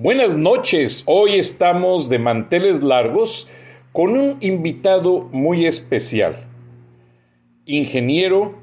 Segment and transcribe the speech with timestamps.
[0.00, 3.48] Buenas noches, hoy estamos de manteles largos
[3.90, 6.46] con un invitado muy especial,
[7.66, 8.56] ingeniero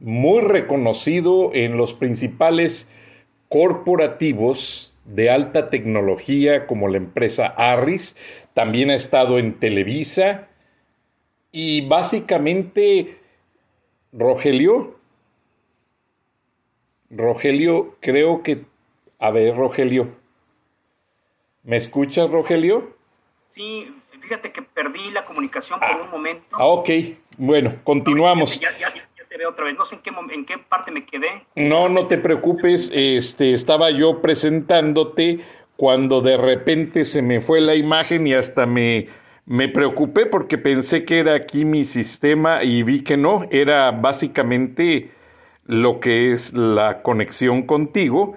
[0.00, 2.90] muy reconocido en los principales
[3.50, 8.16] corporativos de alta tecnología como la empresa Arris,
[8.54, 10.48] también ha estado en Televisa.
[11.50, 13.18] Y básicamente
[14.10, 14.98] Rogelio,
[17.10, 18.64] Rogelio, creo que,
[19.18, 20.21] a ver, Rogelio,
[21.64, 22.96] ¿me escuchas, Rogelio?
[23.50, 26.00] Sí, fíjate que perdí la comunicación por Ah.
[26.04, 26.44] un momento.
[26.52, 26.88] Ah, ok,
[27.38, 28.58] bueno, continuamos.
[28.60, 29.76] Ya, ya- ya- ya te veo otra vez.
[29.76, 31.44] No sé en qué, en qué parte me quedé.
[31.56, 35.40] No, no te preocupes, este, estaba yo presentándote
[35.76, 39.08] cuando de repente se me fue la imagen y hasta me,
[39.46, 45.10] me preocupé porque pensé que era aquí mi sistema y vi que no, era básicamente
[45.66, 48.36] lo que es la conexión contigo,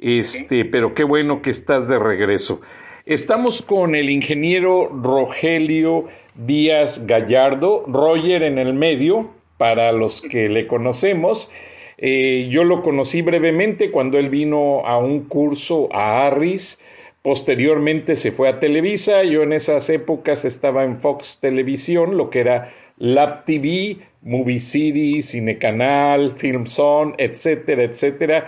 [0.00, 2.60] este, pero qué bueno que estás de regreso.
[3.06, 10.66] Estamos con el ingeniero Rogelio Díaz Gallardo, Roger en el medio, para los que le
[10.66, 11.50] conocemos.
[11.98, 16.80] Eh, yo lo conocí brevemente cuando él vino a un curso a Arris.
[17.20, 19.22] Posteriormente se fue a Televisa.
[19.24, 25.20] Yo en esas épocas estaba en Fox Televisión, lo que era Lab TV, Movie City,
[25.20, 28.46] Cinecanal, Film Zone, etcétera, etcétera.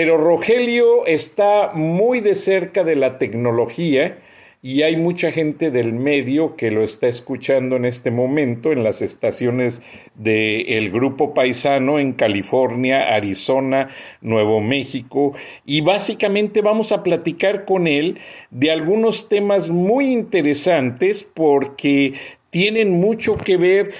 [0.00, 4.16] Pero Rogelio está muy de cerca de la tecnología
[4.62, 9.02] y hay mucha gente del medio que lo está escuchando en este momento en las
[9.02, 9.82] estaciones
[10.14, 13.88] del Grupo Paisano en California, Arizona,
[14.20, 15.32] Nuevo México
[15.66, 18.20] y básicamente vamos a platicar con él
[18.52, 22.12] de algunos temas muy interesantes porque
[22.50, 23.90] tienen mucho que ver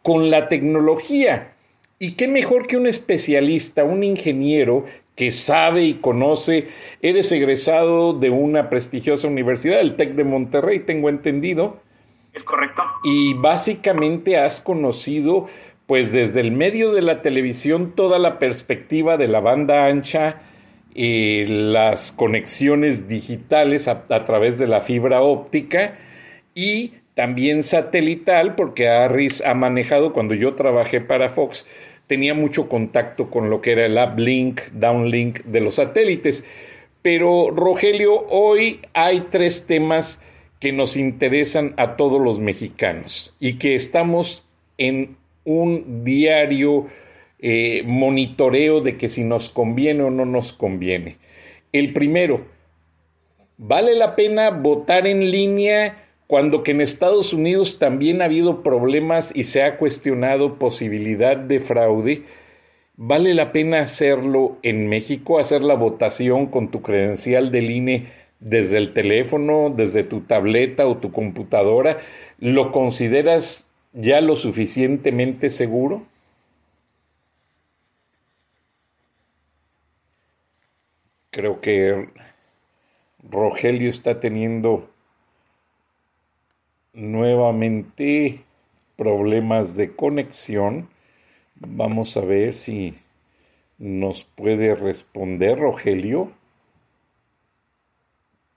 [0.00, 1.52] con la tecnología.
[1.98, 4.86] Y qué mejor que un especialista, un ingeniero
[5.16, 6.68] que sabe y conoce.
[7.02, 11.80] Eres egresado de una prestigiosa universidad, el TEC de Monterrey, tengo entendido,
[12.32, 12.82] ¿Es correcto?
[13.02, 15.48] y básicamente has conocido,
[15.86, 20.42] pues desde el medio de la televisión, toda la perspectiva de la banda ancha,
[20.94, 25.98] eh, las conexiones digitales a, a través de la fibra óptica
[26.54, 31.66] y también satelital, porque Harris ha manejado, cuando yo trabajé para Fox,
[32.06, 36.44] tenía mucho contacto con lo que era el uplink, downlink de los satélites.
[37.02, 40.22] Pero Rogelio, hoy hay tres temas
[40.60, 44.46] que nos interesan a todos los mexicanos y que estamos
[44.78, 46.86] en un diario
[47.38, 51.18] eh, monitoreo de que si nos conviene o no nos conviene.
[51.72, 52.46] El primero,
[53.58, 59.32] ¿vale la pena votar en línea cuando que en Estados Unidos también ha habido problemas
[59.34, 62.22] y se ha cuestionado posibilidad de fraude?
[62.96, 68.06] ¿Vale la pena hacerlo en México, hacer la votación con tu credencial del INE
[68.40, 71.98] desde el teléfono, desde tu tableta o tu computadora?
[72.40, 76.06] ¿Lo consideras ya lo suficientemente seguro?
[81.30, 82.08] Creo que
[83.30, 84.88] Rogelio está teniendo
[86.96, 88.40] nuevamente
[88.96, 90.88] problemas de conexión.
[91.54, 92.94] Vamos a ver si
[93.78, 96.32] nos puede responder Rogelio.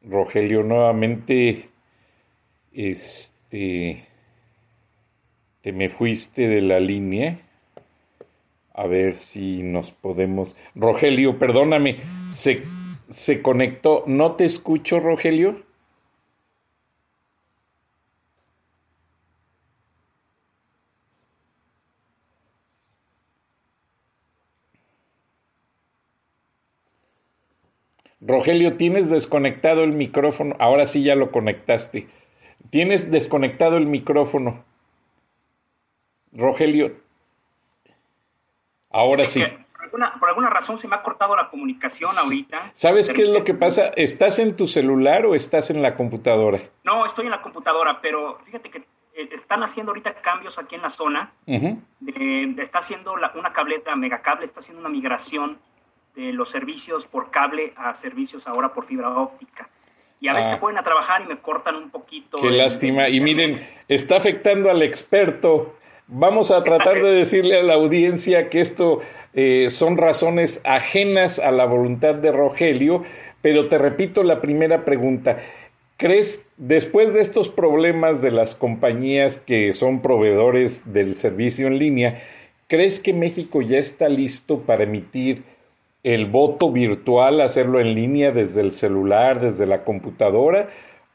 [0.01, 1.69] Rogelio, nuevamente,
[2.71, 4.01] este,
[5.61, 7.39] te me fuiste de la línea.
[8.73, 10.55] A ver si nos podemos.
[10.73, 11.97] Rogelio, perdóname,
[12.29, 12.63] se,
[13.09, 14.05] se conectó.
[14.07, 15.68] ¿No te escucho, Rogelio?
[28.21, 30.55] Rogelio, tienes desconectado el micrófono.
[30.59, 32.07] Ahora sí ya lo conectaste.
[32.69, 34.63] Tienes desconectado el micrófono.
[36.33, 36.97] Rogelio.
[38.91, 39.41] Ahora sí.
[39.41, 42.71] Por alguna, por alguna, razón se me ha cortado la comunicación ahorita.
[42.73, 43.91] ¿Sabes qué es lo que pasa?
[43.95, 46.59] ¿Estás en tu celular o estás en la computadora?
[46.83, 48.79] No, estoy en la computadora, pero fíjate que
[49.13, 51.31] eh, están haciendo ahorita cambios aquí en la zona.
[52.57, 55.57] está haciendo una cableta, megacable, está haciendo una migración
[56.15, 59.69] de los servicios por cable a servicios ahora por fibra óptica.
[60.21, 60.59] Y a veces se ah.
[60.59, 62.37] ponen a trabajar y me cortan un poquito.
[62.41, 63.07] Qué lástima.
[63.07, 65.75] Y miren, está afectando al experto.
[66.07, 68.99] Vamos a tratar de decirle a la audiencia que esto
[69.33, 73.03] eh, son razones ajenas a la voluntad de Rogelio,
[73.41, 75.37] pero te repito la primera pregunta.
[75.97, 82.23] ¿Crees, después de estos problemas de las compañías que son proveedores del servicio en línea,
[82.67, 85.43] ¿crees que México ya está listo para emitir
[86.03, 90.69] el voto virtual, hacerlo en línea desde el celular, desde la computadora,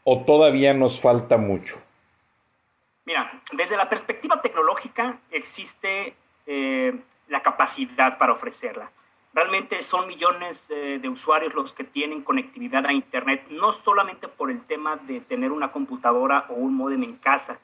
[0.05, 1.77] o todavía nos falta mucho?
[3.07, 6.15] Mira, desde la perspectiva tecnológica existe
[6.47, 6.95] eh,
[7.29, 8.91] la capacidad para ofrecerla.
[9.33, 14.51] Realmente son millones eh, de usuarios los que tienen conectividad a Internet, no solamente por
[14.51, 17.59] el tema de tener una computadora o un modem en casa,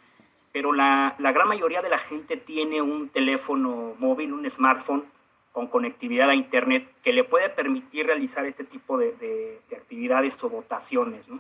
[0.53, 5.05] pero la, la gran mayoría de la gente tiene un teléfono móvil, un smartphone,
[5.53, 11.31] con conectividad a Internet que le puede permitir realizar este tipo de, actividades o votaciones.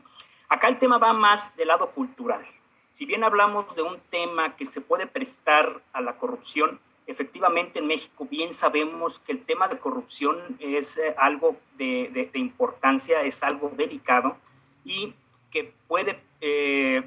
[0.48, 2.44] Acá el tema va más del lado cultural.
[2.88, 7.86] Si bien hablamos de un tema que se puede prestar a la corrupción, efectivamente en
[7.86, 13.70] México bien sabemos que el tema de corrupción es eh, algo de, importancia, es algo
[13.76, 14.36] delicado
[14.84, 15.14] y
[15.52, 17.02] que puede, eh,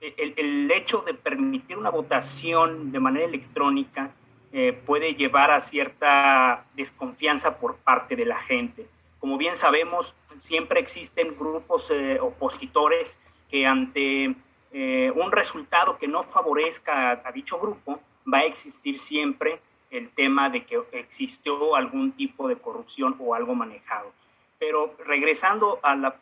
[0.00, 4.12] el, el hecho de permitir una votación de manera electrónica
[4.52, 8.86] eh, puede llevar a cierta desconfianza por parte de la gente.
[9.20, 14.34] Como bien sabemos, siempre existen grupos eh, opositores que ante
[14.72, 18.00] eh, un resultado que no favorezca a, dicho grupo,
[18.32, 19.60] va a existir siempre
[19.90, 24.12] el tema de que existió algún tipo de corrupción o algo manejado.
[24.58, 26.12] Pero regresando al,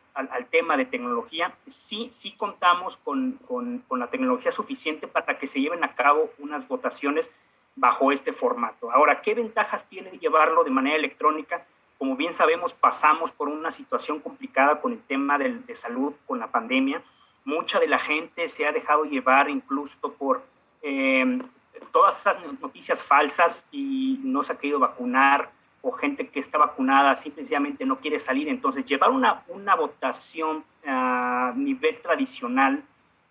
[0.51, 5.83] tema de tecnología, sí, sí contamos con, con, la tecnología suficiente para que se lleven
[5.83, 7.35] a cabo unas votaciones
[7.77, 8.91] bajo este formato.
[8.91, 11.65] Ahora, ¿qué ventajas tiene llevarlo de manera electrónica?
[11.99, 16.49] Como bien sabemos, pasamos por una situación complicada con el tema de, salud, con la
[16.49, 17.03] pandemia.
[17.45, 20.43] Mucha de la gente se ha dejado llevar incluso por
[20.83, 21.41] em,
[21.93, 25.51] todas esas noticias falsas y no se ha querido vacunar
[25.83, 28.49] o gente que está vacunada simplemente no quiere salir.
[28.49, 32.83] Entonces, llevar una, una votación a nivel tradicional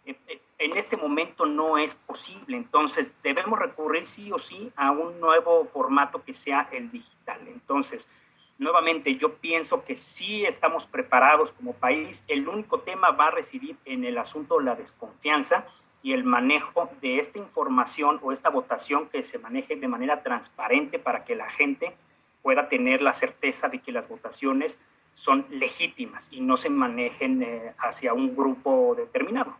[0.05, 2.57] eh, eh, en este momento no es posible.
[2.57, 7.41] Entonces, debemos recurrir sí o sí a un nuevo formato que sea el digital.
[7.47, 8.13] Entonces,
[8.57, 12.25] nuevamente, yo pienso que sí estamos preparados como país.
[12.27, 15.65] El único tema va a residir en el asunto de la desconfianza
[16.01, 20.99] y el manejo de esta información o esta votación que se maneje de manera transparente
[20.99, 21.95] para que la gente
[22.43, 24.79] pueda tener la certeza de que las votaciones
[25.13, 29.57] son legítimas y no se manejen eh, hacia un grupo determinado.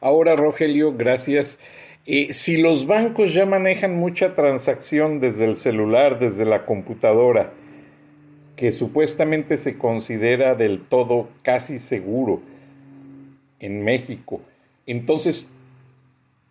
[0.00, 1.60] Ahora, Rogelio, gracias.
[2.30, 7.52] Si los bancos ya manejan mucha transacción desde el celular, desde la computadora,
[8.56, 12.40] que supuestamente se considera del todo casi seguro
[13.58, 14.40] en México,
[14.86, 15.50] entonces,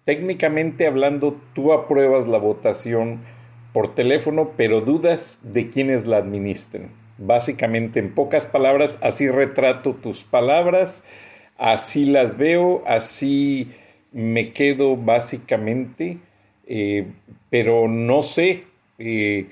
[0.05, 3.19] técnicamente hablando, tú apruebas la votación
[3.73, 6.91] por teléfono, pero dudas de quienes la administren.
[7.17, 11.03] Básicamente, en pocas palabras, así retrato tus palabras
[11.59, 13.67] así las veo, así
[14.11, 16.17] me quedo básicamente,
[16.65, 17.05] eh,
[17.49, 18.63] pero no sé,
[18.97, 19.47] eh,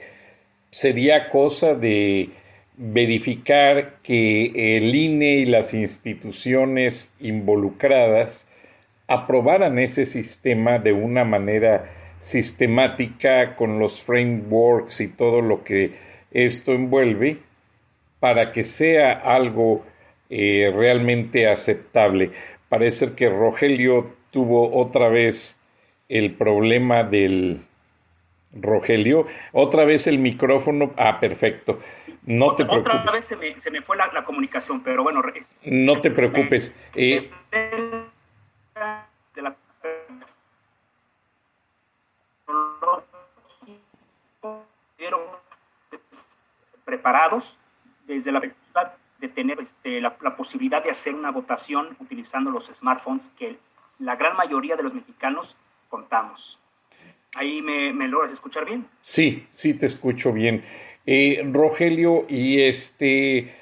[0.71, 2.29] sería cosa de
[2.77, 8.47] verificar que el INE y las instituciones involucradas
[9.07, 15.91] aprobaran ese sistema de una manera sistemática con los frameworks y todo lo que
[16.31, 17.39] esto envuelve
[18.19, 19.83] para que sea algo
[20.29, 22.31] eh, realmente aceptable.
[22.69, 25.59] Parece que Rogelio tuvo otra vez
[26.09, 27.61] el problema del
[28.53, 30.93] Rogelio, otra vez el micrófono.
[30.97, 31.79] Ah, perfecto.
[32.25, 32.95] No te preocupes.
[33.01, 35.21] Otra vez se me, fue la, comunicación, pero bueno.
[35.63, 36.75] No te preocupes.
[36.95, 37.29] Eh,
[46.85, 47.59] preparados
[48.05, 48.41] desde la
[49.19, 53.57] de tener este, la, posibilidad de hacer una votación utilizando los smartphones que
[53.99, 55.57] la gran mayoría de los mexicanos
[55.89, 56.59] contamos.
[57.35, 58.85] ¿Ahí me, logras escuchar bien?
[59.01, 60.63] Sí, sí te escucho bien.
[61.05, 63.53] Eh, Rogelio, y este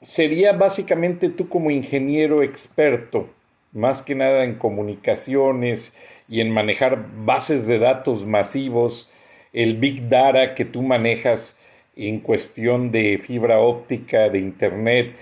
[0.00, 3.28] sería básicamente tú como ingeniero experto,
[3.72, 5.96] más que nada en comunicaciones
[6.28, 9.10] y en manejar bases de datos masivos,
[9.52, 11.58] el Big Data que tú manejas
[11.96, 15.14] en cuestión de fibra óptica, de Internet,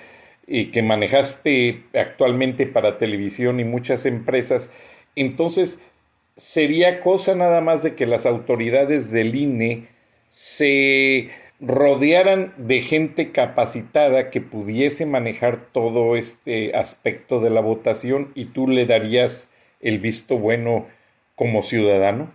[0.46, 4.70] y que manejaste actualmente para televisión y muchas empresas,
[5.16, 5.80] entonces
[6.36, 9.88] sería cosa nada más de que las autoridades del INE
[10.28, 18.46] se rodearan de gente capacitada que pudiese manejar todo este aspecto de la votación y
[18.46, 19.50] tú le darías
[19.80, 20.86] el visto bueno
[21.36, 22.32] como ciudadano?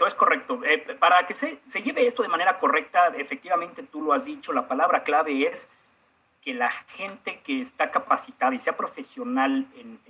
[0.00, 0.60] Correcto, es correcto.
[0.64, 4.52] Eh, para que se, se, lleve esto de manera correcta, efectivamente tú lo has dicho,
[4.52, 5.70] la palabra clave es
[6.42, 10.00] que la gente que está capacitada y sea profesional en,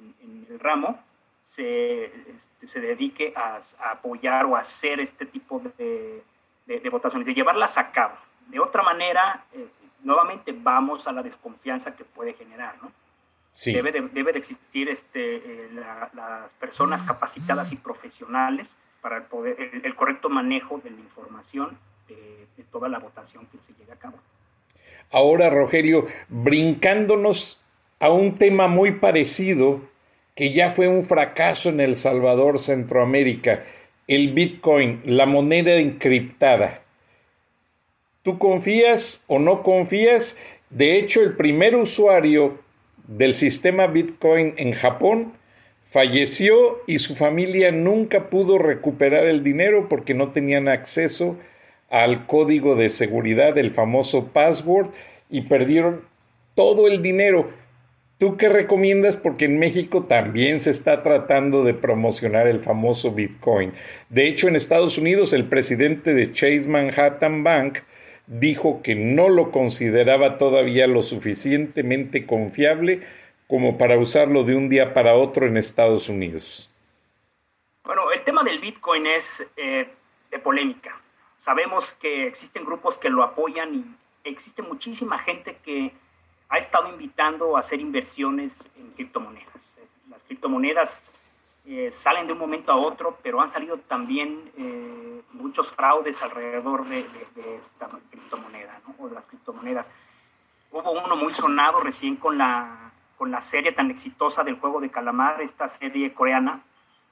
[0.49, 1.03] el ramo
[1.41, 3.59] se, este, se dedique a,
[3.91, 6.23] apoyar o a hacer este tipo de,
[6.67, 8.15] de, votaciones, de llevarlas a cabo.
[8.47, 9.67] De otra manera, eh,
[10.03, 12.93] nuevamente vamos a la desconfianza que puede generar, ¿no?
[13.53, 13.73] Sí.
[13.73, 19.57] Debe, de, debe de existir este, eh, las personas capacitadas y profesionales para el, poder,
[19.83, 21.79] el, correcto manejo de la información
[22.09, 24.19] de, toda la votación que se lleve a cabo.
[25.11, 27.63] Ahora, Rogelio, brincándonos
[27.99, 29.81] a un tema muy parecido
[30.35, 33.65] que ya fue un fracaso en El Salvador, Centroamérica,
[34.07, 36.83] el Bitcoin, la moneda encriptada.
[38.23, 40.39] ¿Tú confías o no confías?
[40.69, 42.61] De hecho, el primer usuario
[43.07, 45.33] del sistema Bitcoin en Japón
[45.85, 51.37] falleció y su familia nunca pudo recuperar el dinero porque no tenían acceso
[51.89, 54.91] al código de seguridad, el famoso password,
[55.29, 56.03] y perdieron
[56.55, 57.49] todo el dinero.
[58.19, 59.17] ¿Tú qué recomiendas?
[59.17, 63.73] Porque en México también se está tratando de promocionar el famoso Bitcoin.
[64.11, 67.79] De hecho, en Estados Unidos el presidente de Chase Manhattan Bank
[68.27, 73.01] dijo que no lo consideraba todavía lo suficientemente confiable
[73.51, 76.71] como para usarlo de un día para otro en Estados Unidos.
[77.83, 79.93] Bueno, el tema del Bitcoin es eh,
[80.31, 81.01] de polémica.
[81.37, 83.85] Sabemos que existen grupos que lo apoyan y
[84.23, 85.93] existe muchísima gente que
[86.49, 89.81] ha estado invitando a hacer inversiones en criptomonedas.
[90.09, 91.17] Las criptomonedas
[91.67, 96.87] eh, salen de un momento a otro, pero han salido también eh, muchos fraudes alrededor
[96.87, 97.05] de,
[97.59, 98.95] esta criptomoneda, ¿no?
[99.05, 99.91] o de las criptomonedas.
[100.71, 104.89] Hubo uno muy sonado recién con la, con la serie tan exitosa del juego de
[104.89, 106.63] calamar, esta serie coreana,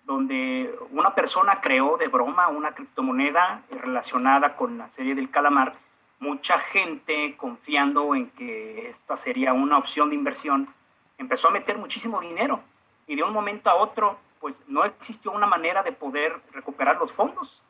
[0.06, 5.74] donde una persona creó de broma una criptomoneda relacionada con la serie del calamar
[6.18, 10.72] mucha gente confiando en que esta sería una opción de inversión,
[11.18, 12.62] empezó a meter muchísimo dinero
[13.06, 17.12] y de un momento a otro, pues no existió una manera de poder recuperar los
[17.12, 17.62] fondos.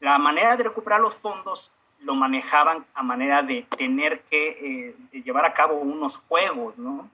[0.00, 5.46] La manera de recuperar los fondos lo manejaban a manera de tener que eh, llevar
[5.46, 7.08] a cabo unos juegos, ¿no?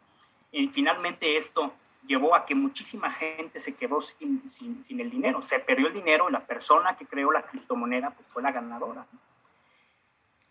[0.54, 1.72] Y finalmente esto
[2.06, 6.28] llevó a que muchísima gente se quedó sin, sin, el dinero, se perdió el dinero
[6.28, 9.04] y la persona que creó la criptomoneda pues, fue la ganadora.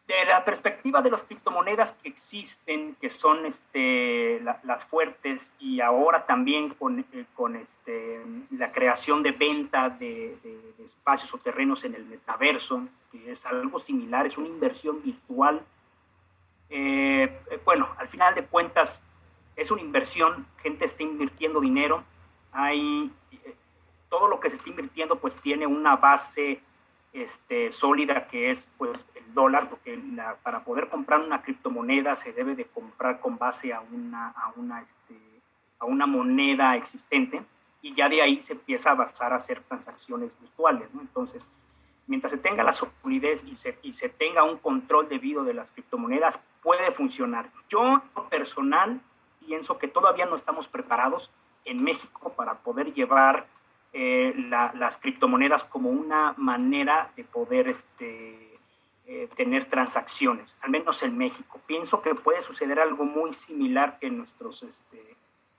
[0.05, 6.25] de la perspectiva de las criptomonedas que existen, que son este, las fuertes, y ahora
[6.25, 10.35] también con, eh, con este, la creación de venta de,
[10.83, 15.61] espacios o terrenos en el metaverso, que es algo similar, es una inversión virtual.
[16.69, 19.05] Eh, eh, bueno, al final de cuentas,
[19.55, 22.03] es una inversión, gente está invirtiendo dinero,
[22.51, 23.11] hay,
[24.09, 26.61] todo lo que se está invirtiendo pues tiene una base
[27.13, 29.99] este, sólida que es pues el dólar, porque
[30.41, 34.81] para poder comprar una criptomoneda se debe de comprar con base a una, a una,
[34.81, 35.15] este,
[35.79, 37.43] a una moneda existente
[37.81, 40.91] y ya de ahí se empieza a basar a hacer transacciones virtuales.
[40.93, 41.51] Entonces,
[42.07, 45.71] mientras se tenga la solidez y se, y se tenga un control debido de las
[45.71, 47.49] criptomonedas, puede funcionar.
[47.67, 49.01] Yo personal
[49.47, 51.31] pienso que todavía no estamos preparados
[51.65, 53.47] en México para poder llevar
[53.93, 58.57] eh, las criptomonedas como una manera de poder este,
[59.05, 61.61] eh, tener transacciones, al menos en México.
[61.67, 64.99] Pienso que puede suceder algo muy similar que nuestros este,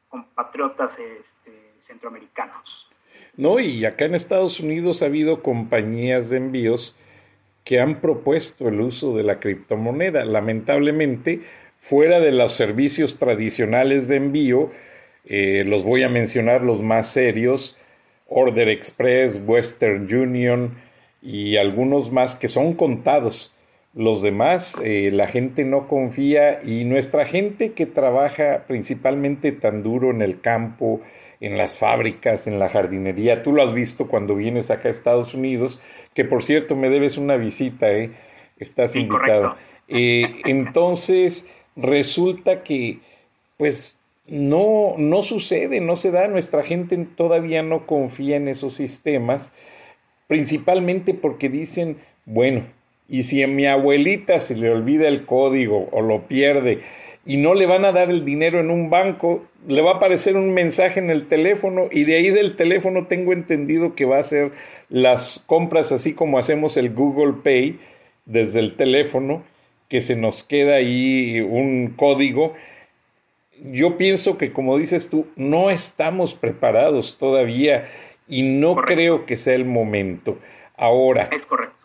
[0.09, 2.91] compatriotas este, centroamericanos.
[3.37, 6.97] No, y acá en Estados Unidos ha habido compañías de envíos
[7.65, 10.25] que han propuesto el uso de la criptomoneda.
[10.25, 11.43] Lamentablemente,
[11.85, 14.71] fuera de los servicios tradicionales de envío,
[15.27, 17.77] eh, los voy a mencionar los más serios,
[18.27, 20.79] Order Express, Western Union
[21.21, 23.53] y algunos más que son contados.
[23.93, 30.11] Los demás, eh, la gente no confía y nuestra gente que trabaja principalmente tan duro
[30.11, 31.03] en el campo,
[31.41, 35.35] en las fábricas, en la jardinería, tú lo has visto cuando vienes acá a Estados
[35.35, 35.83] Unidos,
[36.15, 38.11] que por cierto me debes una visita, ¿eh?
[38.59, 39.59] estás invitado.
[39.87, 42.99] Eh, entonces, resulta que,
[43.57, 49.53] pues, no, no sucede, no se da, nuestra gente todavía no confía en esos sistemas,
[50.29, 52.65] principalmente porque dicen, bueno,
[53.09, 56.81] y si a mi abuelita se le olvida el código o lo pierde
[57.27, 60.37] y no le van a dar el dinero en un banco, le va a aparecer
[60.37, 64.21] un mensaje en el teléfono y de ahí del teléfono tengo entendido que va a
[64.21, 64.53] hacer
[64.89, 67.79] las compras así como hacemos el Google Pay
[68.27, 69.43] desde el teléfono,
[69.89, 72.55] que se nos queda ahí un código
[73.63, 77.89] yo pienso que, como dices tú, no estamos preparados todavía
[78.29, 80.39] y no creo que sea el momento.
[80.77, 81.85] Ahora, es correcto.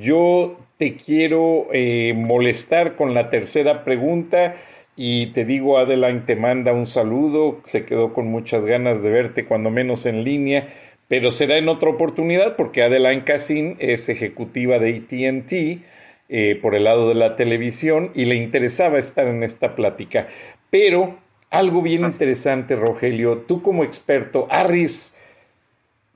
[0.00, 4.56] Yo te quiero eh, molestar con la tercera pregunta
[4.96, 9.44] y te digo, Adeline te manda un saludo, se quedó con muchas ganas de verte,
[9.44, 10.68] cuando menos en línea,
[11.06, 15.95] pero será en otra oportunidad porque Adeline Cassin es ejecutiva de ATT.
[16.28, 20.26] Eh, por el lado de la televisión y le interesaba estar en esta plática.
[20.70, 21.16] Pero
[21.50, 25.14] algo bien interesante, Rogelio, tú como experto, Arris,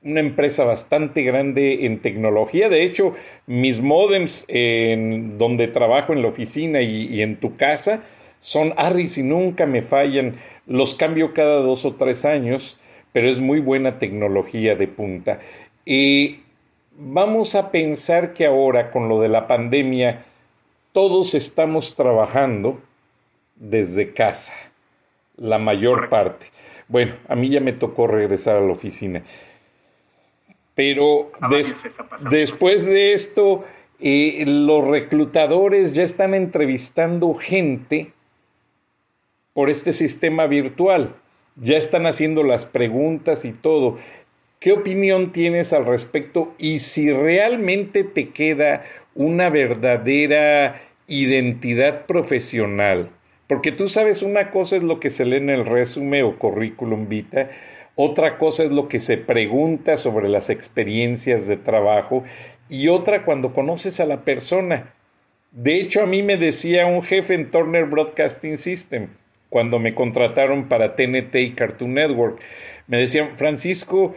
[0.02, 3.14] una empresa bastante grande en tecnología, de hecho,
[3.47, 8.02] mis modems en donde trabajo en la oficina y, en tu casa
[8.40, 12.81] son Arris y nunca me fallan, los cambio cada dos o tres años,
[13.12, 15.40] pero es muy buena tecnología de punta.
[15.85, 16.40] Y
[17.00, 20.26] vamos a pensar que ahora con lo de la pandemia,
[20.92, 22.80] todos estamos trabajando
[23.57, 24.52] desde casa,
[25.37, 26.47] la mayor parte.
[26.88, 29.25] Bueno, a mí ya me tocó regresar a la oficina.
[30.75, 31.30] Pero
[32.30, 33.64] después de esto,
[33.99, 38.12] eh, los reclutadores ya están entrevistando gente
[39.54, 41.14] por este sistema virtual.
[41.57, 43.99] Ya están haciendo las preguntas y todo.
[44.61, 46.55] ¿Qué opinión tienes al respecto?
[46.59, 53.11] Y si realmente te queda una verdadera identidad profesional
[53.50, 57.09] porque tú sabes, una cosa es lo que se lee en el resumen o currículum
[57.09, 57.50] vita,
[57.96, 62.23] otra cosa es lo que se pregunta sobre las experiencias de trabajo
[62.68, 64.94] y otra cuando conoces a la persona.
[65.51, 69.09] De hecho, a mí me decía un jefe en Turner Broadcasting System,
[69.49, 72.38] cuando me contrataron para TNT y Cartoon Network,
[72.87, 74.14] me decían, Francisco,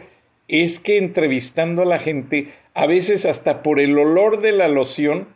[0.48, 5.28] es que entrevistando a la gente, a veces hasta por el olor de la loción,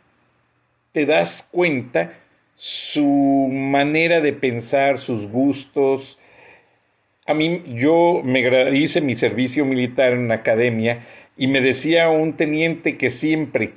[0.91, 2.13] te das cuenta
[2.55, 6.17] su manera de pensar, sus gustos.
[7.25, 11.05] A mí, yo me hice mi servicio militar en una academia
[11.37, 13.73] y me decía un teniente que siempre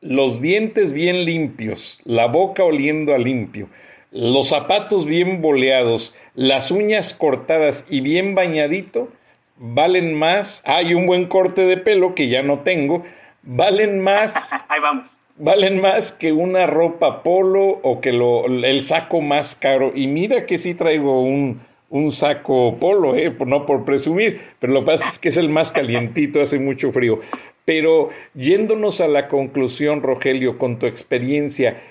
[0.00, 3.68] los dientes bien limpios, la boca oliendo a limpio,
[4.10, 9.10] los zapatos bien boleados, las uñas cortadas y bien bañadito,
[9.58, 10.62] valen más.
[10.66, 13.04] Hay un buen corte de pelo que ya no tengo,
[13.42, 14.52] valen más.
[14.68, 15.06] Ahí vamos
[15.38, 19.92] valen más que una ropa polo o que lo, el saco más caro.
[19.94, 24.80] Y mira que sí traigo un, un saco polo, eh, no por presumir, pero lo
[24.80, 27.20] que pasa es que es el más calientito, hace mucho frío.
[27.64, 31.82] Pero yéndonos a la conclusión, Rogelio, con tu experiencia,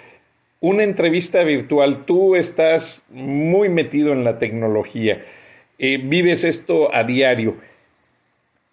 [0.60, 5.21] una entrevista virtual, tú estás muy metido en la tecnología,
[5.78, 7.58] vives esto a diario.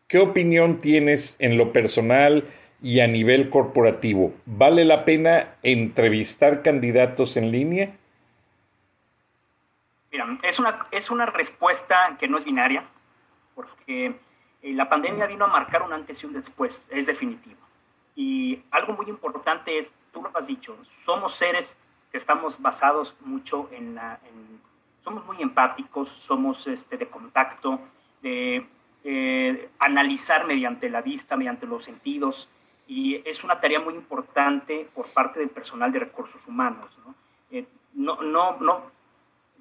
[0.09, 2.45] ¿Qué opinión tienes en lo personal?
[2.83, 7.97] y a nivel corporativo, ¿vale la pena entrevistar candidatos en línea?
[10.11, 12.85] Mira, es una, es una respuesta que no es binaria,
[13.55, 14.07] porque
[14.63, 17.61] eh, la pandemia vino a marcar un antes y un después, es definitivo.
[18.17, 23.71] Y algo muy importante es, tú lo has dicho, somos seres que estamos basados mucho
[23.73, 24.19] en la...
[25.03, 27.81] somos muy empáticos, somos este, de contacto,
[28.23, 28.67] de
[29.05, 32.49] eh, analizar mediante la vista, mediante los sentidos,
[32.87, 36.97] y es una tarea muy importante por parte del personal de recursos humanos.
[37.05, 37.15] No,
[37.51, 38.59] eh, no, no,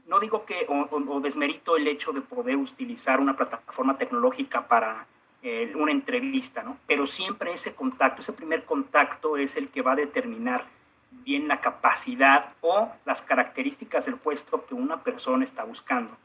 [0.08, 5.08] no, digo que o, desmerito el hecho de poder utilizar una plataforma tecnológica para
[5.42, 6.78] eh, una entrevista, ¿no?
[6.86, 10.66] pero siempre ese contacto, ese primer contacto es el que va a determinar
[11.12, 16.18] bien la capacidad o las características del puesto que una persona está buscando.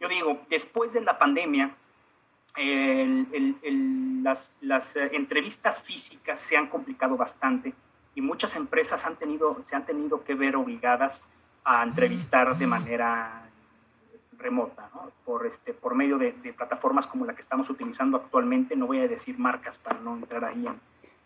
[0.00, 1.74] Yo digo, después de la pandemia,
[4.22, 7.74] las, eh, entrevistas físicas se han complicado bastante
[8.14, 11.30] y muchas empresas han tenido, se han tenido que ver obligadas
[11.64, 13.48] a entrevistar de manera
[14.38, 14.88] remota,
[15.24, 18.76] por, este, por medio de, plataformas como la que estamos utilizando actualmente.
[18.76, 20.66] No voy a decir marcas para no entrar ahí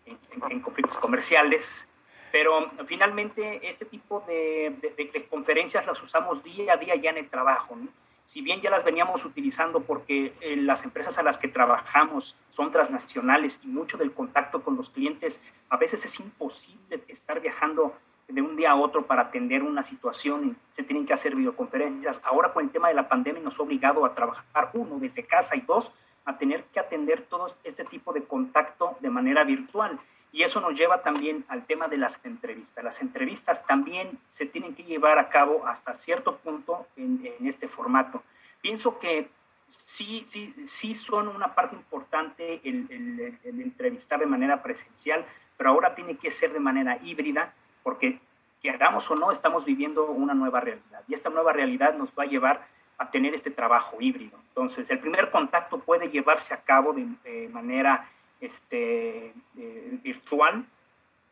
[0.05, 1.92] en, conflictos comerciales,
[2.33, 7.29] pero finalmente este tipo de, de, conferencias las usamos día a día ya en el
[7.29, 7.75] trabajo.
[7.75, 7.87] ¿no?
[8.23, 12.71] si bien ya las veníamos utilizando porque eh, las empresas a las que trabajamos son
[12.71, 17.93] transnacionales y mucho del contacto con los clientes, a veces es imposible estar viajando
[18.27, 22.25] de un día a otro para atender una situación, se tienen que hacer videoconferencias.
[22.25, 25.55] Ahora con el tema de la pandemia nos ha obligado a trabajar, uno, desde casa
[25.55, 25.91] y dos,
[26.25, 29.99] a tener que atender todo este tipo de contacto de manera virtual.
[30.33, 32.83] Y eso nos lleva también al tema de las entrevistas.
[32.83, 38.23] Las entrevistas también se tienen que llevar a cabo hasta cierto punto en, este formato.
[38.59, 39.29] Pienso que
[39.67, 45.23] sí, sí, sí son una parte importante el, el, entrevistar de manera presencial,
[45.55, 48.19] pero ahora tiene que ser de manera híbrida, porque
[48.63, 51.03] que hagamos o no, estamos viviendo una nueva realidad.
[51.07, 52.65] Y esta nueva realidad nos va a llevar
[52.97, 54.39] a tener este trabajo híbrido.
[54.49, 58.07] Entonces, el primer contacto puede llevarse a cabo de, manera
[58.43, 60.65] este, eh, virtual,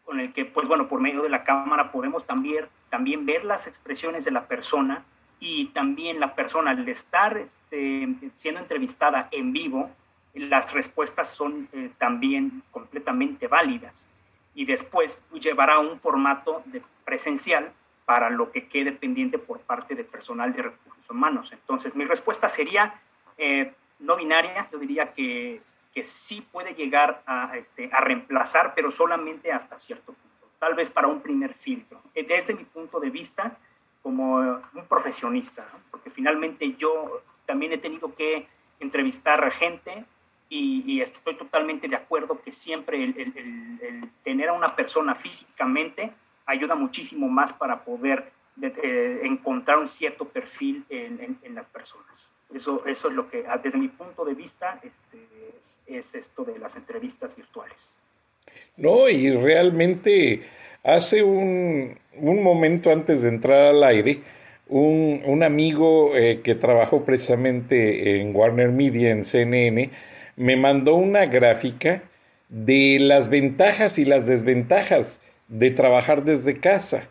[0.05, 3.67] con el que, pues bueno, por medio de la cámara podemos también, también ver las
[3.67, 5.03] expresiones de la persona
[5.39, 9.89] y también la persona, al estar este, siendo entrevistada en vivo,
[10.33, 14.09] las respuestas son eh, también completamente válidas.
[14.55, 17.71] Y después llevará un formato de presencial
[18.05, 21.51] para lo que quede pendiente por parte del personal de recursos humanos.
[21.51, 23.01] Entonces, mi respuesta sería
[23.37, 25.61] eh, no binaria, yo diría que,
[25.93, 30.89] que sí puede llegar a, este, a reemplazar, pero solamente hasta cierto punto, tal vez
[30.89, 32.01] para un primer filtro.
[32.15, 33.57] Eh, desde mi punto de vista,
[34.01, 38.47] como un profesionista, porque finalmente yo también he tenido que
[38.79, 40.05] entrevistar a gente
[40.49, 46.11] y, estoy totalmente de acuerdo que siempre el, el tener a una persona físicamente
[46.45, 52.31] ayuda muchísimo más para poder encontrar un cierto perfil en, las personas.
[52.53, 55.17] Eso, eso es lo que, desde mi punto de vista, este,
[55.87, 57.99] es esto de las entrevistas virtuales.
[58.77, 60.41] No, y realmente
[60.83, 64.21] hace un, momento antes de entrar al aire,
[64.67, 69.89] un, amigo eh, que trabajó precisamente en Warner Media, en CNN,
[70.37, 72.03] me mandó una gráfica
[72.47, 77.09] de las ventajas y las desventajas de trabajar desde casa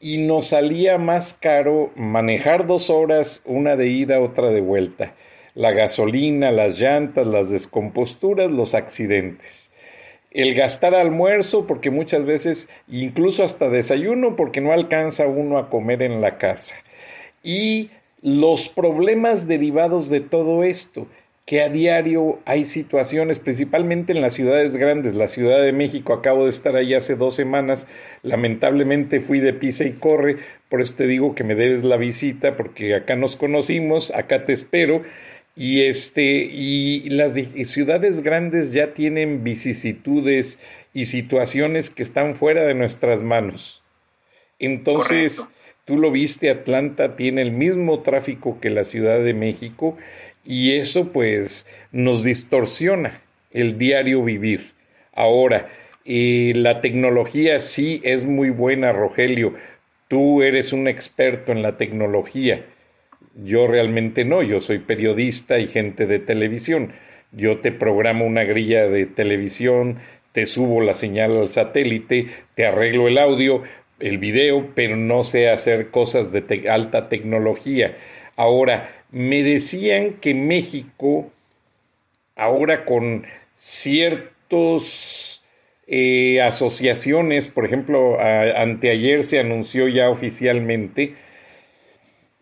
[0.00, 5.14] y nos salía más caro manejar dos horas, una de ida, otra de vuelta.
[5.54, 9.72] La gasolina, las llantas, las descomposturas, los accidentes.
[10.30, 16.02] El gastar almuerzo, porque muchas veces, incluso hasta desayuno, porque no alcanza uno a comer
[16.02, 16.76] en la casa.
[17.42, 17.90] Y
[18.22, 21.08] los problemas derivados de todo esto
[21.50, 26.44] que a diario hay situaciones, principalmente en las ciudades grandes, la Ciudad de México, acabo
[26.44, 27.88] de estar ahí hace dos semanas,
[28.22, 30.36] lamentablemente fui de pisa y corre,
[30.68, 34.52] por eso te digo que me debes la visita, porque acá nos conocimos, acá te
[34.52, 35.02] espero,
[35.56, 37.34] y este, y las
[37.64, 40.60] ciudades grandes ya tienen vicisitudes
[40.94, 43.82] y situaciones que están fuera de nuestras manos.
[44.60, 45.48] Entonces,
[45.84, 49.96] tú lo viste, Atlanta tiene el mismo tráfico que la Ciudad de México,
[50.50, 54.72] y eso pues nos distorsiona el diario vivir.
[55.12, 55.68] Ahora,
[56.04, 59.54] eh, la tecnología sí es muy buena, Rogelio.
[60.08, 62.66] Tú eres un experto en la tecnología.
[63.36, 66.90] Yo realmente no, yo soy periodista y gente de televisión.
[67.30, 69.98] Yo te programo una grilla de televisión,
[70.32, 73.62] te subo la señal al satélite, te arreglo el audio,
[74.00, 77.96] el video, pero no sé hacer cosas de alta tecnología.
[78.40, 81.30] Ahora, me decían que México,
[82.36, 85.42] ahora con ciertas
[85.86, 91.16] eh, asociaciones, por ejemplo, anteayer se anunció ya oficialmente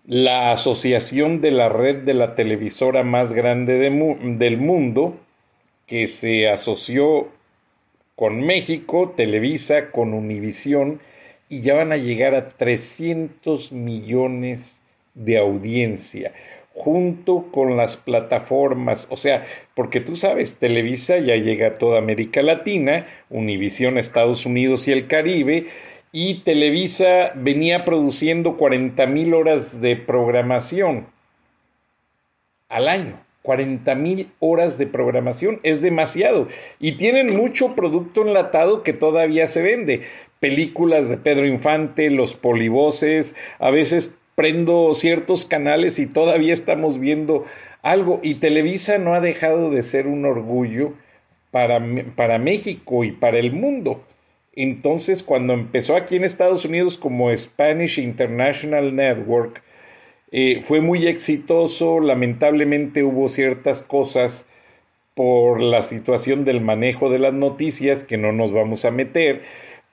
[0.06, 5.18] la asociación de la red de la televisora más grande del mundo,
[5.84, 7.26] que se asoció
[8.14, 11.00] con México, Televisa, con Univisión,
[11.48, 14.84] y ya van a llegar a 300 millones
[15.18, 16.32] de audiencia
[16.78, 22.40] junto con las plataformas, o sea, porque tú sabes, Televisa ya llega a toda América
[22.40, 25.66] Latina, Univisión Estados Unidos y el Caribe,
[26.12, 31.08] y Televisa venía produciendo 40 mil horas de programación
[32.68, 33.20] al año.
[33.42, 39.62] 40 mil horas de programación es demasiado y tienen mucho producto enlatado que todavía se
[39.62, 40.02] vende.
[40.38, 47.44] Películas de Pedro Infante, los polivoces, a veces prendo ciertos canales y todavía estamos viendo
[47.82, 48.20] algo.
[48.22, 50.92] Y Televisa no ha dejado de ser un orgullo
[51.50, 54.04] para, para México y para el mundo.
[54.54, 59.60] Entonces, cuando empezó aquí en Estados Unidos como Spanish International Network,
[60.30, 61.98] eh, fue muy exitoso.
[61.98, 64.46] Lamentablemente hubo ciertas cosas
[65.14, 69.42] por la situación del manejo de las noticias que no nos vamos a meter,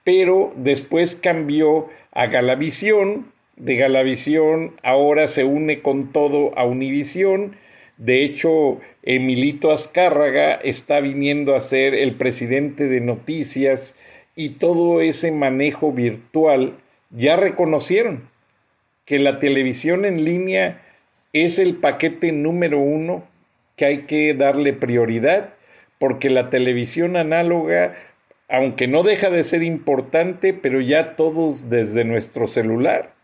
[0.03, 7.55] pero después cambió a Galavisión, de Galavisión ahora se une con todo a Univisión.
[7.97, 13.97] De hecho, Emilito Azcárraga está viniendo a ser el presidente de noticias
[14.35, 16.77] y todo ese manejo virtual
[17.11, 18.27] ya reconocieron
[19.05, 20.81] que la televisión en línea
[21.31, 23.23] es el paquete número uno
[23.77, 25.53] que hay que darle prioridad
[25.99, 27.95] porque la televisión análoga,
[28.49, 33.14] aunque no deja de ser importante, pero ya todos desde nuestro celular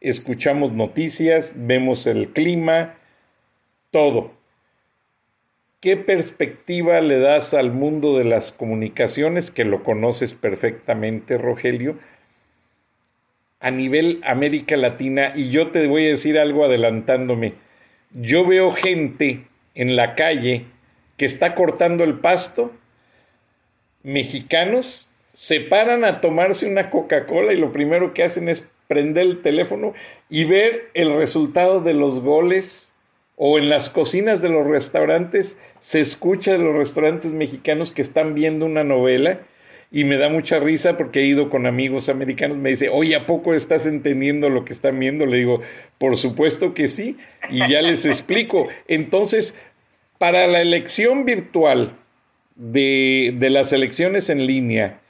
[0.00, 2.94] escuchamos noticias, vemos el clima,
[3.90, 4.32] todo.
[5.80, 11.98] ¿Qué perspectiva le das al mundo de las comunicaciones, que lo conoces perfectamente, Rogelio,
[13.60, 15.32] a nivel América Latina?
[15.36, 17.54] Y yo te voy a decir algo adelantándome.
[18.12, 20.64] Yo veo gente en la calle
[21.16, 22.72] que está cortando el pasto,
[24.02, 29.42] mexicanos, se paran a tomarse una Coca-Cola y lo primero que hacen es prender el
[29.42, 29.94] teléfono
[30.28, 32.94] y ver el resultado de los goles
[33.36, 38.34] o en las cocinas de los restaurantes se escucha de los restaurantes mexicanos que están
[38.34, 39.40] viendo una novela
[39.90, 43.26] y me da mucha risa porque he ido con amigos americanos, me dice, oye, ¿a
[43.26, 45.24] poco estás entendiendo lo que están viendo?
[45.24, 45.60] Le digo,
[45.98, 47.16] por supuesto que sí,
[47.48, 48.66] y ya les explico.
[48.88, 49.56] Entonces,
[50.18, 51.96] para la elección virtual
[52.56, 55.00] de, de las elecciones en línea,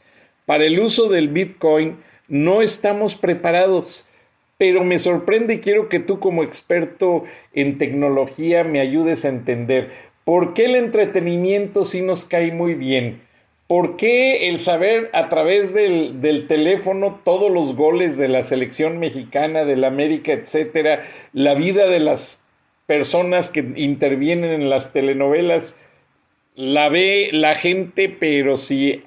[0.44, 1.96] para el uso del Bitcoin,
[2.28, 4.08] no estamos preparados
[4.56, 9.90] pero me sorprende y quiero que tú como experto en tecnología me ayudes a entender
[10.24, 13.20] por qué el entretenimiento sí nos cae muy bien.
[13.66, 19.64] ¿Por qué el saber a través del, teléfono todos los goles de la selección mexicana,
[19.64, 22.42] del América, etcétera, la vida de las
[22.86, 25.76] personas que intervienen en las telenovelas,
[26.56, 29.02] la ve la gente, pero si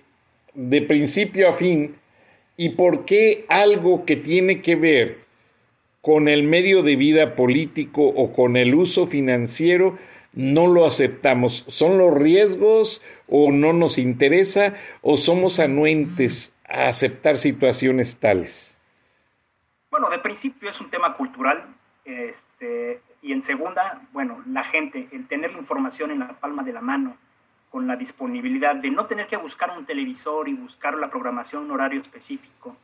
[0.56, 1.96] de principio a fin,
[2.58, 5.20] y por qué algo que tiene que ver
[6.02, 9.98] con el medio de vida político o con el uso financiero,
[10.34, 11.65] no lo aceptamos.
[11.67, 18.80] ¿Son los riesgos o no nos interesa o somos anuentes a aceptar situaciones tales?
[19.91, 25.28] Bueno, de principio es un tema cultural este, y en segunda, bueno, la gente, el
[25.28, 27.17] tener la información en la palma de la mano,
[27.78, 31.72] con la disponibilidad de no tener que buscar un televisor y buscar la programación en
[31.72, 32.76] horario específico,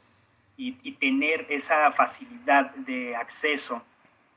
[0.56, 3.82] y, tener esa facilidad de acceso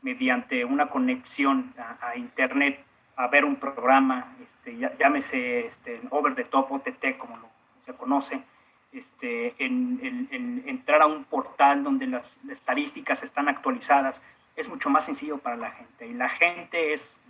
[0.00, 2.82] mediante una conexión a, Internet
[3.16, 7.50] a ver un programa, este, llámese este, over the top, OTT, como lo,
[7.82, 8.40] se conoce,
[8.92, 14.24] este, en, entrar a un portal donde las estadísticas están actualizadas,
[14.56, 16.06] es mucho más sencillo para la gente.
[16.06, 17.22] Y la gente es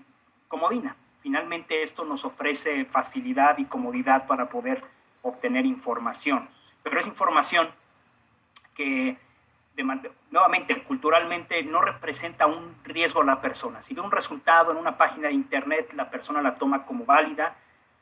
[0.47, 0.95] comodina.
[1.27, 4.81] Finalmente esto nos ofrece facilidad y comodidad para poder
[5.23, 6.49] obtener información.
[6.85, 7.69] Pero es información
[8.77, 9.19] que
[10.31, 13.83] nuevamente culturalmente no representa un riesgo a la persona.
[13.83, 17.57] Si ve un resultado en una página de internet, la persona la toma como válida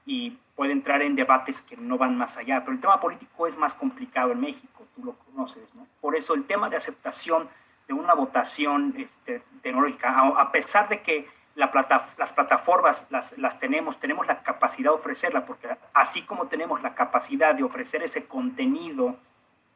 [0.04, 2.60] y puede entrar en debates que no van más allá.
[2.60, 5.86] Pero el tema político es más complicado en México, tú lo conoces, ¿no?
[6.02, 7.48] Por eso el tema de aceptación
[7.88, 11.70] de una votación este, tecnológica, a, pesar de que la
[12.18, 16.94] las plataformas las, las tenemos, tenemos la capacidad de ofrecerla, porque así como tenemos la
[16.94, 19.16] capacidad de ofrecer ese contenido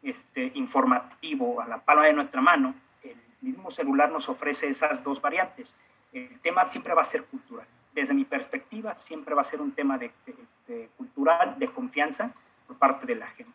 [0.03, 5.21] este, informativo a la palma de nuestra mano, el mismo celular nos ofrece esas dos
[5.21, 5.77] variantes.
[6.13, 7.67] El tema siempre va a ser cultural.
[7.93, 10.11] Desde mi perspectiva, siempre va a ser un tema de,
[10.43, 12.33] este, cultural, de confianza
[12.67, 13.53] por parte de la gente.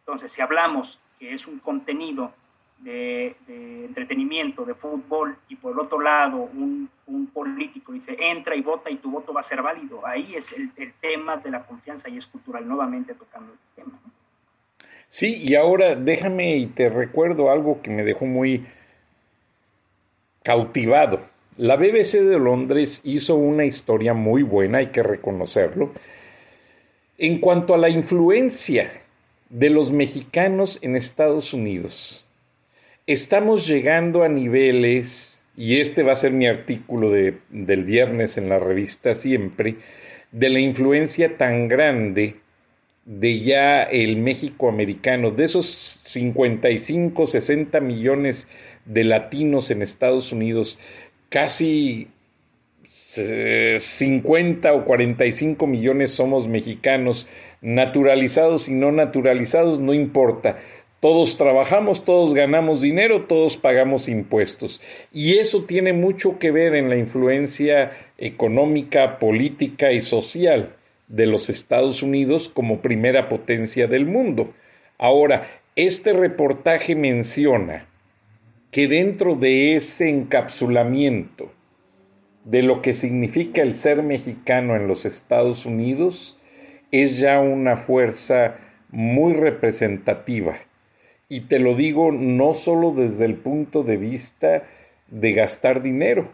[0.00, 2.32] Entonces, si hablamos que es un contenido
[2.80, 3.36] de,
[3.84, 6.88] entretenimiento, de fútbol, y por el otro lado un,
[7.34, 10.70] político dice, entra y vota y tu voto va a ser válido, ahí es el,
[10.76, 13.98] el tema de la confianza y es cultural, nuevamente tocando el tema.
[15.06, 18.64] Sí, y ahora déjame y te recuerdo algo que me dejó muy
[20.42, 21.20] cautivado.
[21.56, 25.92] La BBC de Londres hizo una historia muy buena, hay que reconocerlo,
[27.18, 28.90] en cuanto a la influencia
[29.50, 32.29] de los mexicanos en Estados Unidos.
[33.12, 38.48] Estamos llegando a niveles, y este va a ser mi artículo de, del viernes en
[38.48, 39.78] la revista Siempre,
[40.30, 42.36] de la influencia tan grande
[43.04, 48.46] de ya el México americano, de esos 55, 60 millones
[48.84, 50.78] de latinos en Estados Unidos,
[51.30, 52.06] casi
[52.86, 57.26] 50 o 45 millones somos mexicanos,
[57.60, 60.58] naturalizados y no naturalizados, no importa.
[61.00, 64.82] Todos trabajamos, todos ganamos dinero, todos pagamos impuestos.
[65.10, 70.76] Y eso tiene mucho que ver en la influencia económica, política y social
[71.08, 74.52] de los Estados Unidos como primera potencia del mundo.
[74.98, 77.86] Ahora, este reportaje menciona
[78.70, 81.50] que dentro de ese encapsulamiento
[82.44, 86.36] de lo que significa el ser mexicano en los Estados Unidos,
[86.90, 88.56] es ya una fuerza
[88.90, 90.58] muy representativa.
[91.30, 94.64] Y te lo digo no solo desde el punto de vista
[95.06, 96.28] de gastar dinero.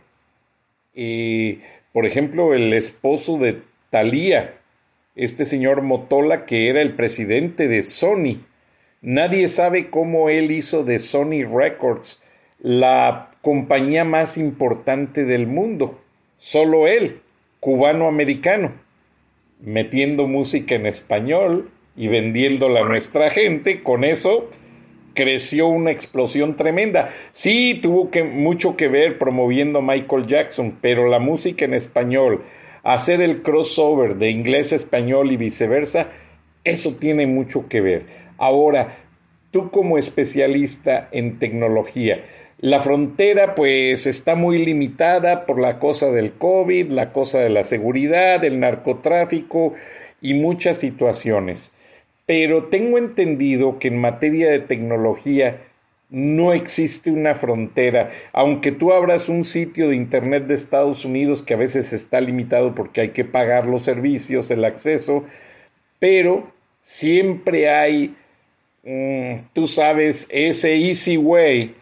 [0.95, 1.61] Eh,
[1.93, 4.55] por ejemplo, el esposo de Thalía,
[5.15, 8.41] este señor Motola, que era el presidente de Sony.
[9.03, 12.25] Nadie sabe cómo él hizo de Sony Records
[12.59, 16.01] la compañía más importante del mundo.
[16.39, 17.21] Solo él,
[17.61, 18.73] cubano-americano,
[19.61, 23.83] metiendo música en español y vendiéndola a nuestra gente.
[23.83, 24.49] Con eso
[25.17, 27.11] creció una explosión tremenda.
[27.33, 32.45] Sí, tuvo que, mucho que ver promoviendo Michael Jackson, pero la música en español,
[32.85, 36.11] hacer el crossover de inglés a español y viceversa,
[36.63, 38.07] eso tiene mucho que ver.
[38.39, 38.99] Ahora,
[39.51, 42.23] tú como especialista en tecnología,
[42.59, 47.65] la frontera pues está muy limitada por la cosa del COVID, la cosa de la
[47.65, 49.75] seguridad, el narcotráfico
[50.21, 51.76] y muchas situaciones
[52.27, 55.63] pero tengo entendido que en materia de tecnología
[56.09, 61.55] no existe una frontera, aunque tú abras un sitio de Internet de Estados Unidos que
[61.55, 65.25] a veces está limitado porque hay que pagar los servicios, el acceso,
[65.99, 68.15] pero siempre hay,
[68.85, 71.75] mm, tú sabes, ese easy way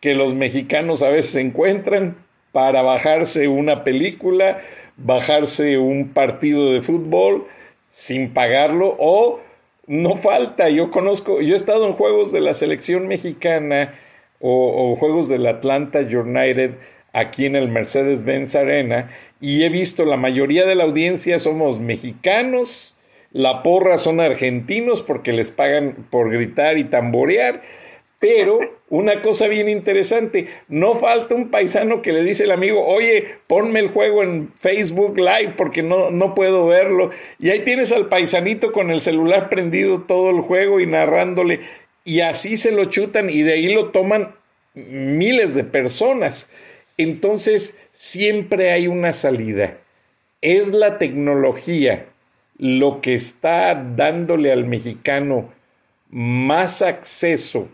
[0.00, 2.16] que los mexicanos a veces encuentran
[2.52, 4.60] para bajarse una película,
[4.96, 7.46] bajarse un partido de fútbol
[7.88, 9.40] sin pagarlo o
[9.90, 13.98] no falta, yo conozco, yo he estado en juegos de la selección mexicana
[14.38, 16.76] o, juegos del Atlanta United
[17.12, 22.94] aquí en el Mercedes-Benz Arena y he visto la mayoría de la audiencia somos mexicanos,
[23.32, 27.60] la porra son argentinos porque les pagan por gritar y tamborear
[28.20, 33.36] pero una cosa bien interesante, no falta un paisano que le dice al amigo, oye,
[33.46, 37.10] ponme el juego en Facebook Live porque no, no puedo verlo.
[37.38, 41.60] Y ahí tienes al paisanito con el celular prendido todo el juego y narrándole.
[42.04, 44.34] Y así se lo chutan y de ahí lo toman
[44.74, 46.50] miles de personas.
[46.98, 49.78] Entonces, siempre hay una salida.
[50.42, 52.06] Es la tecnología
[52.58, 55.50] lo que está dándole al mexicano
[56.10, 57.68] más acceso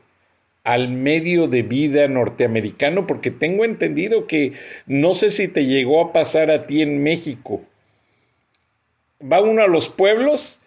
[0.66, 4.54] al medio de vida norteamericano, porque tengo entendido que
[4.86, 7.62] no sé si te llegó a pasar a ti en México.
[9.22, 10.60] Va uno a los pueblos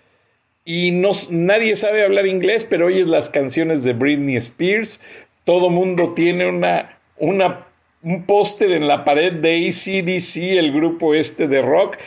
[0.63, 5.01] y no, nadie sabe hablar inglés, pero oyes las canciones de Britney Spears,
[5.43, 7.67] todo mundo tiene una, una,
[8.01, 11.97] un póster en la pared de ACDC, el grupo este de rock,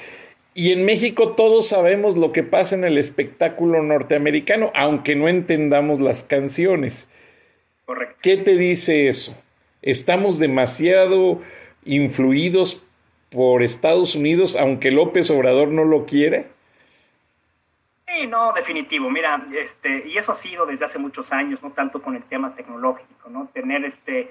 [0.54, 6.00] y en México todos sabemos lo que pasa en el espectáculo norteamericano, aunque no entendamos
[6.00, 7.10] las canciones.
[8.22, 9.36] ¿Qué te dice eso?
[9.82, 11.40] ¿Estamos demasiado
[11.84, 12.80] influidos
[13.30, 16.46] por Estados Unidos, aunque López Obrador no lo quiere?
[18.06, 19.10] Sí, no, definitivo.
[19.10, 22.54] Mira, este, y eso ha sido desde hace muchos años, no tanto con el tema
[22.54, 23.48] tecnológico, ¿no?
[23.52, 24.30] Tener este,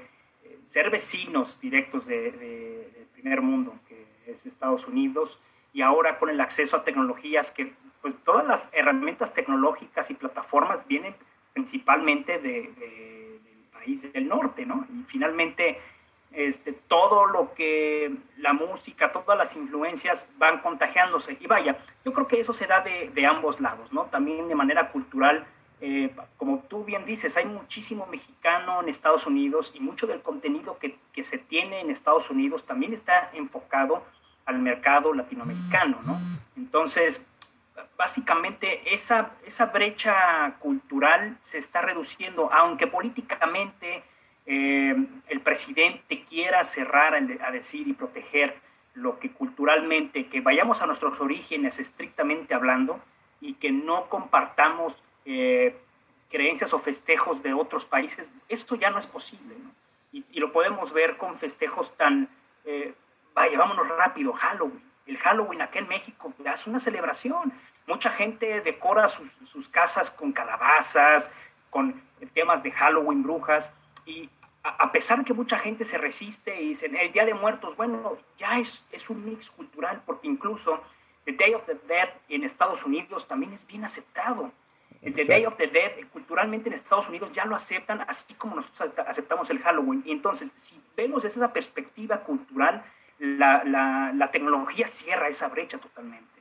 [0.66, 5.42] ser vecinos directos de, del primer mundo, que es Estados Unidos,
[5.74, 10.88] y ahora con el acceso a tecnologías que, pues todas las herramientas tecnológicas y plataformas
[10.88, 11.16] vienen
[11.54, 13.21] principalmente de
[13.82, 14.86] país del norte, ¿no?
[14.94, 15.80] Y finalmente,
[16.32, 21.38] este, todo lo que la música, todas las influencias van contagiándose.
[21.40, 24.04] Y vaya, yo creo que eso se da de, de ambos lados, ¿no?
[24.06, 25.46] También de manera cultural,
[25.82, 30.78] eh, como tú bien dices, hay muchísimo mexicano en Estados Unidos y mucho del contenido
[30.78, 34.04] que, que se tiene en Estados Unidos también está enfocado
[34.46, 36.20] al mercado latinoamericano, ¿no?
[36.56, 37.32] Entonces,
[37.98, 44.04] básicamente esa, esa brecha cultural se está reduciendo, aunque políticamente
[44.46, 44.96] eh,
[45.28, 48.60] el presidente quiera cerrar a decir y proteger
[48.94, 53.00] lo que culturalmente, que vayamos a nuestros orígenes estrictamente hablando
[53.40, 55.78] y que no compartamos eh,
[56.30, 59.56] creencias o festejos de otros países, esto ya no es posible.
[60.12, 62.28] Y, lo podemos ver con festejos tan,
[62.66, 62.94] eh,
[63.34, 64.91] vaya, vámonos rápido, Halloween.
[65.06, 67.54] El Halloween aquí en México es una celebración.
[67.88, 71.34] Mucha gente decora sus, casas con calabazas,
[71.70, 72.02] con
[72.34, 74.30] temas de Halloween, brujas, y
[74.64, 78.18] a, pesar de que mucha gente se resiste y dice, el Día de Muertos, bueno,
[78.38, 80.82] ya es, es un mix cultural, porque incluso
[81.26, 84.52] el Day of the Dead en Estados Unidos también es bien aceptado.
[85.02, 88.56] El Day of the Dead, eh, culturalmente en Estados Unidos ya lo aceptan, así como
[88.56, 90.04] nosotros aceptamos el Halloween.
[90.06, 92.84] Y entonces, si vemos desde esa perspectiva cultural,
[93.22, 96.32] la, la, la tecnología cierra esa brecha totalmente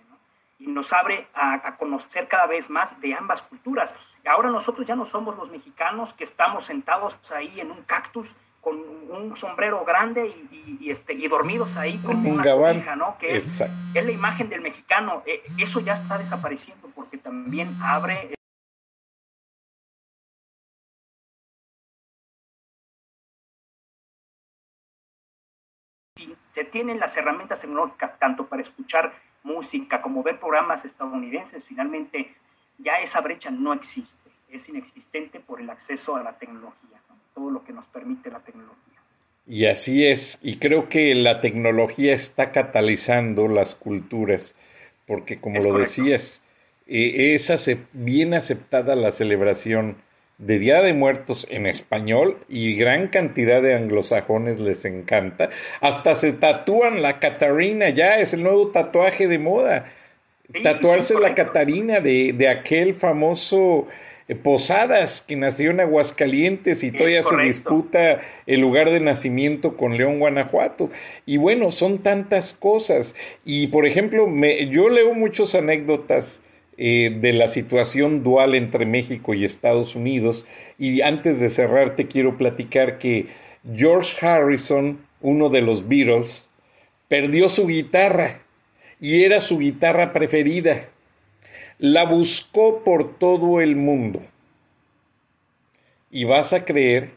[0.61, 3.99] y nos abre a, conocer cada vez más de ambas culturas.
[4.27, 8.77] Ahora nosotros ya no somos los mexicanos que estamos sentados ahí en un cactus con
[8.77, 13.17] un sombrero grande y, este, y dormidos ahí con un una cobija, ¿no?
[13.19, 15.23] Que es, es, la imagen del mexicano.
[15.25, 18.35] E, eso ya está desapareciendo porque también abre
[26.21, 29.13] si se tienen las herramientas tecnológicas tanto para escuchar
[29.43, 32.35] música como ver programas estadounidenses, finalmente
[32.79, 37.01] ya esa brecha no existe, es inexistente por el acceso a la tecnología,
[37.35, 38.77] todo lo que nos permite la tecnología.
[39.47, 44.55] Y así es, y creo que la tecnología está catalizando las culturas,
[45.07, 46.43] porque como lo decías,
[46.87, 49.97] eh, es bien aceptada la celebración
[50.41, 55.51] de Día de Muertos en español y gran cantidad de anglosajones les encanta.
[55.81, 59.93] Hasta se tatúan la Catarina, ya es el nuevo tatuaje de moda.
[60.63, 63.87] Tatuarse la Catarina de, de aquel famoso
[64.27, 69.99] eh, Posadas que nació en Aguascalientes y todavía se disputa el lugar de nacimiento con
[69.99, 70.89] León, Guanajuato.
[71.27, 73.15] Y bueno, son tantas cosas.
[73.45, 76.43] Y por ejemplo, me, yo leo muchas anécdotas
[76.83, 80.47] eh, de la situación dual entre México y Estados Unidos.
[80.79, 83.27] Y antes de cerrar, te quiero platicar que
[83.77, 86.49] George Harrison, uno de los Beatles,
[87.07, 88.41] perdió su guitarra
[88.99, 90.89] y era su guitarra preferida.
[91.77, 94.23] La buscó por todo el mundo.
[96.11, 97.11] Y vas a creer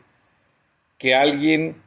[0.97, 1.77] que alguien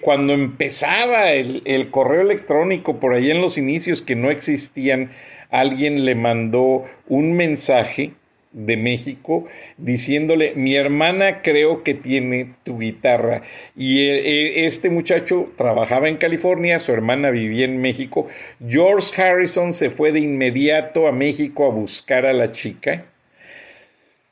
[0.00, 5.10] cuando empezaba el, el correo electrónico por ahí en los inicios que no existían,
[5.50, 8.12] alguien le mandó un mensaje
[8.56, 13.42] de México diciéndole, mi hermana creo que tiene tu guitarra.
[13.76, 18.28] Y eh, eh, este muchacho trabajaba en California, su hermana vivía en México.
[18.66, 23.04] George Harrison se fue de inmediato a México a buscar a la chica.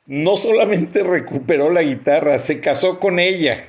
[0.07, 3.63] No solamente recuperó la guitarra, se casó con ella.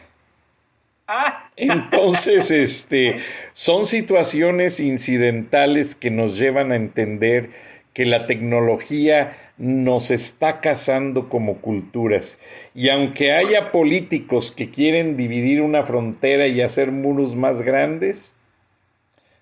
[1.56, 3.16] Entonces, este,
[3.54, 7.50] son situaciones incidentales que nos llevan a entender
[7.92, 12.40] que la tecnología nos está casando como culturas.
[12.74, 18.36] Y aunque haya políticos que quieren dividir una frontera y hacer muros más grandes,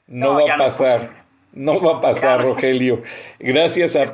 [0.07, 1.25] no, va a pasar.
[1.53, 3.03] No, va a pasar, Rogelio.
[3.41, 4.05] Gracias a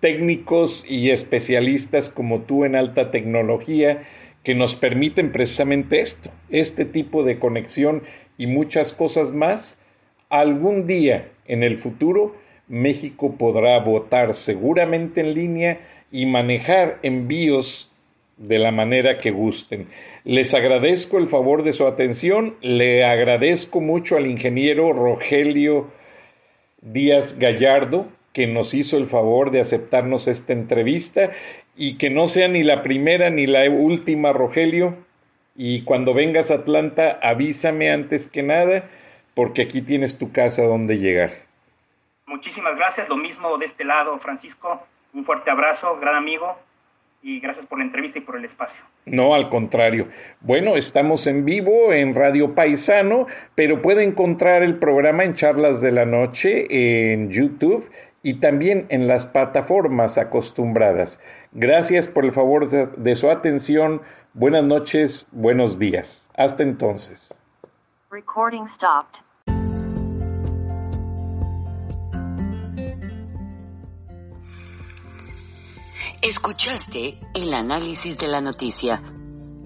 [0.00, 4.02] técnicos y especialistas como tú en alta tecnología
[4.42, 8.02] que nos permiten precisamente esto, este tipo de conexión
[8.38, 9.78] y muchas cosas más,
[10.28, 12.34] algún día en el futuro
[12.68, 15.80] México podrá votar seguramente en línea
[16.12, 17.90] y manejar envíos
[18.36, 19.88] de la manera que gusten.
[20.24, 25.90] Les agradezco el favor de su atención, le agradezco mucho al ingeniero Rogelio
[26.80, 31.30] Díaz Gallardo, que nos hizo el favor de aceptarnos esta entrevista
[31.76, 34.96] y que no sea ni la primera ni la última, Rogelio.
[35.56, 38.84] Y cuando vengas a Atlanta, avísame antes que nada,
[39.34, 41.32] porque aquí tienes tu casa donde llegar.
[42.26, 44.86] Muchísimas gracias, lo mismo de este lado, Francisco.
[45.12, 46.56] Un fuerte abrazo, gran amigo,
[47.22, 48.84] y gracias por la entrevista y por el espacio.
[49.06, 50.08] No, al contrario.
[50.40, 53.26] Bueno, estamos en vivo en Radio Paisano,
[53.56, 56.66] pero puede encontrar el programa en Charlas de la Noche
[57.12, 57.90] en YouTube
[58.22, 61.20] y también en las plataformas acostumbradas.
[61.52, 64.02] Gracias por el favor de, su atención.
[64.34, 66.30] Buenas noches, buenos días.
[66.36, 67.40] Hasta entonces.
[68.10, 69.20] Recording stopped.
[76.22, 79.00] Escuchaste el análisis de la noticia,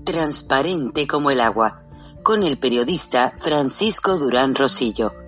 [0.05, 1.83] transparente como el agua,
[2.23, 5.24] con el periodista Francisco Durán Rosillo